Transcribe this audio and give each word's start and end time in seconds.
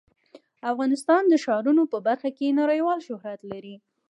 افغانستان 0.71 1.21
د 1.27 1.33
ښارونه 1.43 1.83
په 1.91 1.97
برخه 2.07 2.29
کې 2.37 2.57
نړیوال 2.59 2.99
شهرت 3.07 3.41
لري. 3.51 3.75